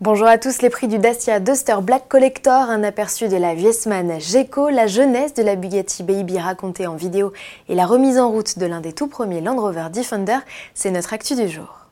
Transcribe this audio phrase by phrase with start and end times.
[0.00, 4.20] Bonjour à tous, les prix du Dacia Duster Black Collector, un aperçu de la Viesman
[4.20, 7.32] Geco, la jeunesse de la Bugatti Baby racontée en vidéo
[7.68, 10.38] et la remise en route de l'un des tout premiers Land Rover Defender,
[10.72, 11.87] c'est notre actu du jour.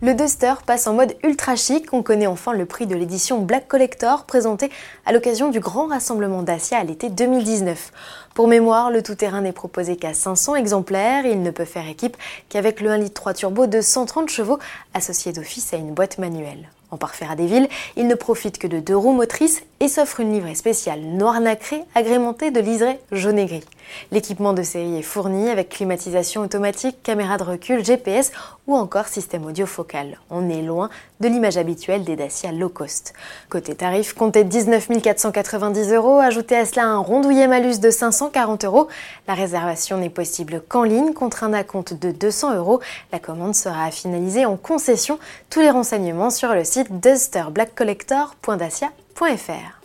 [0.00, 1.92] Le Duster passe en mode ultra chic.
[1.92, 4.70] On connaît enfin le prix de l'édition Black Collector présenté
[5.04, 7.92] à l'occasion du grand rassemblement Dacia à l'été 2019.
[8.32, 12.16] Pour mémoire, le tout-terrain n'est proposé qu'à 500 exemplaires il ne peut faire équipe
[12.48, 14.60] qu'avec le 1,3 litre turbo de 130 chevaux
[14.94, 16.68] associé d'office à une boîte manuelle.
[16.90, 20.20] En parfait à des villes, il ne profite que de deux roues motrices et s'offre
[20.20, 23.64] une livrée spéciale noir nacré agrémentée de liseré jaune et gris.
[24.10, 28.32] L'équipement de série est fourni avec climatisation automatique, caméra de recul, GPS
[28.66, 30.18] ou encore système audio focal.
[30.30, 33.14] On est loin de l'image habituelle des Dacia low cost.
[33.48, 38.88] Côté tarif, comptez 19 490 euros, ajoutez à cela un rondouillet malus de 540 euros.
[39.26, 42.80] La réservation n'est possible qu'en ligne contre un acompte de 200 euros.
[43.12, 45.18] La commande sera finalisée en concession.
[45.50, 49.78] Tous les renseignements sur le site dusterblackcollector.dacia.fr.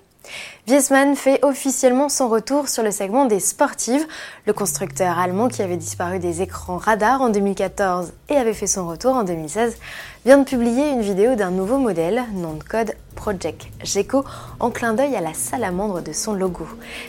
[0.66, 4.08] Wiesmann fait officiellement son retour sur le segment des sportives.
[4.48, 8.88] Le constructeur allemand qui avait disparu des écrans radars en 2014 et avait fait son
[8.88, 9.76] retour en 2016
[10.26, 14.24] vient de publier une vidéo d'un nouveau modèle, nom de code Project Geco,
[14.60, 16.66] en clin d'œil à la salamandre de son logo.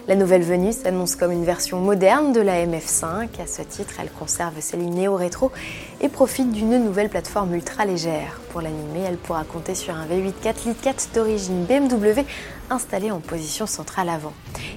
[0.08, 3.28] La nouvelle venue s'annonce comme une version moderne de la MF5.
[3.40, 5.52] À ce titre, elle conserve ses lignes néo-rétro
[6.00, 8.40] et profite d'une nouvelle plateforme ultra légère.
[8.50, 12.24] Pour l'animer, elle pourra compter sur un V8 4 litres 4 d'origine BMW
[12.70, 14.32] installé en position centrale avant.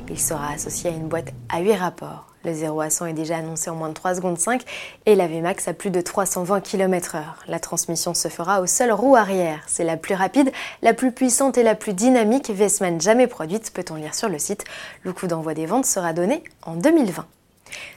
[0.09, 2.27] Il sera associé à une boîte à 8 rapports.
[2.45, 4.63] Le 0 à 100 est déjà annoncé en moins de 3 secondes 5
[5.05, 7.21] et la VMAX à plus de 320 km/h.
[7.47, 9.61] La transmission se fera au seul roue arrière.
[9.67, 10.51] C'est la plus rapide,
[10.81, 14.63] la plus puissante et la plus dynamique Vesman jamais produite, peut-on lire sur le site.
[15.03, 17.25] Le coup d'envoi des ventes sera donné en 2020.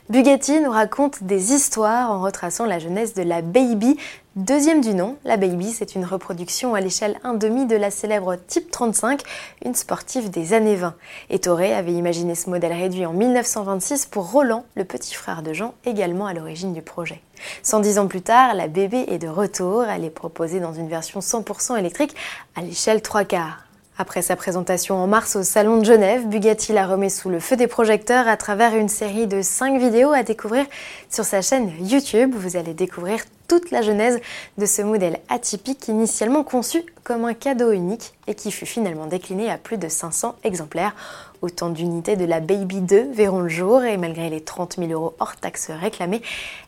[0.08, 3.96] Bugatti nous raconte des histoires en retraçant la jeunesse de la Baby,
[4.34, 5.16] deuxième du nom.
[5.24, 9.22] La Baby, c'est une reproduction à l'échelle 1,5 de la célèbre Type 35,
[9.64, 10.94] une sportive des années 20.
[11.42, 15.74] Toré avait imaginé ce modèle réduit en 1926 pour Roland, le petit frère de Jean,
[15.84, 17.20] également à l'origine du projet.
[17.62, 19.84] 110 ans plus tard, la Baby est de retour.
[19.84, 22.16] Elle est proposée dans une version 100% électrique
[22.56, 23.69] à l'échelle 3 quarts.
[24.00, 27.54] Après sa présentation en mars au Salon de Genève, Bugatti la remet sous le feu
[27.54, 30.64] des projecteurs à travers une série de 5 vidéos à découvrir
[31.10, 32.34] sur sa chaîne YouTube.
[32.34, 34.18] Vous allez découvrir toute la genèse
[34.56, 39.50] de ce modèle atypique initialement conçu comme un cadeau unique et qui fut finalement décliné
[39.50, 40.96] à plus de 500 exemplaires.
[41.42, 45.14] Autant d'unités de la Baby 2 verront le jour et malgré les 30 000 euros
[45.18, 46.22] hors taxes réclamés,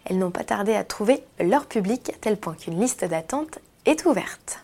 [0.05, 4.05] elles n'ont pas tardé à trouver leur public à tel point qu'une liste d'attente est
[4.05, 4.63] ouverte.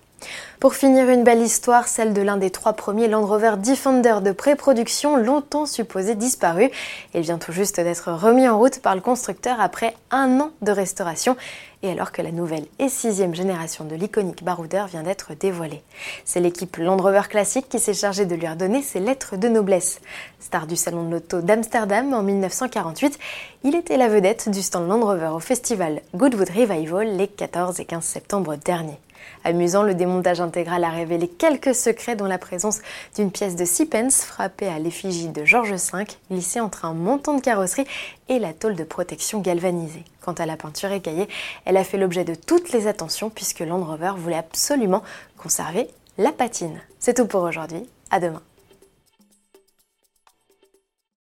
[0.61, 4.33] Pour finir, une belle histoire, celle de l'un des trois premiers Land Rover Defender de
[4.33, 6.71] pré-production, longtemps supposé disparu.
[7.15, 10.73] Il vient tout juste d'être remis en route par le constructeur après un an de
[10.73, 11.37] restauration
[11.85, 15.83] et alors que la nouvelle et sixième génération de l'iconique baroudeur vient d'être dévoilée.
[16.25, 20.01] C'est l'équipe Land Rover classique qui s'est chargée de lui redonner ses lettres de noblesse.
[20.41, 23.17] Star du salon de l'auto d'Amsterdam en 1948,
[23.63, 27.85] il était la vedette du stand Land Rover au festival Goodwood Revival les 14 et
[27.85, 28.99] 15 septembre dernier.
[29.45, 32.81] Amusant, le démontage intégral a révélé quelques secrets dont la présence
[33.17, 37.35] d'une pièce de 6 pence frappée à l'effigie de George V, glissée entre un montant
[37.35, 37.87] de carrosserie
[38.29, 40.05] et la tôle de protection galvanisée.
[40.21, 41.29] Quant à la peinture écaillée,
[41.65, 45.03] elle a fait l'objet de toutes les attentions puisque Land Rover voulait absolument
[45.37, 46.81] conserver la patine.
[46.99, 48.43] C'est tout pour aujourd'hui, à demain.